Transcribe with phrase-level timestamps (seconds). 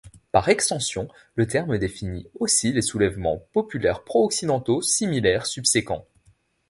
[0.31, 6.07] Par extension, le terme définit aussi les soulèvements populaires pro-occidentaux similaires subséquents.